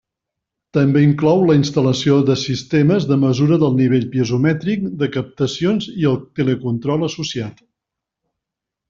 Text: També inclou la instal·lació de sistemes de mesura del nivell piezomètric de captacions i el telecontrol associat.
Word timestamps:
També 0.75 1.01
inclou 1.07 1.41
la 1.49 1.57
instal·lació 1.57 2.15
de 2.29 2.37
sistemes 2.43 3.05
de 3.11 3.17
mesura 3.25 3.59
del 3.65 3.77
nivell 3.81 4.07
piezomètric 4.15 4.89
de 5.03 5.11
captacions 5.17 5.89
i 6.05 6.09
el 6.13 6.19
telecontrol 6.41 7.07
associat. 7.11 7.63